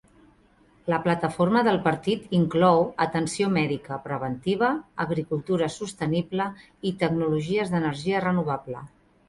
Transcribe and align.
La 0.91 0.97
plataforma 1.07 1.61
del 1.67 1.77
partit 1.87 2.33
inclou 2.37 2.81
atenció 3.05 3.51
mèdica 3.59 3.99
preventiva, 4.07 4.71
agricultura 5.07 5.71
sostenible 5.77 6.51
i 6.93 6.97
tecnologies 7.07 7.75
d'energia 7.77 8.27
renovable. 8.31 8.87